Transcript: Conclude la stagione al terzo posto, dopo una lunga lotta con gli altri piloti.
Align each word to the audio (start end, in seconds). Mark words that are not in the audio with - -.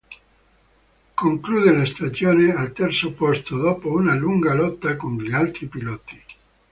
Conclude 1.15 1.71
la 1.75 1.85
stagione 1.85 2.51
al 2.55 2.73
terzo 2.73 3.13
posto, 3.13 3.55
dopo 3.57 3.91
una 3.91 4.15
lunga 4.15 4.55
lotta 4.55 4.95
con 4.97 5.17
gli 5.17 5.31
altri 5.31 5.67
piloti. 5.67 6.19